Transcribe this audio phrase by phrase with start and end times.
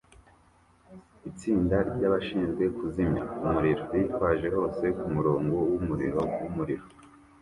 [1.29, 6.85] Itsinda ryabashinzwe kuzimya umuriro bitwaje hose kumurongo wumuriro wumuriro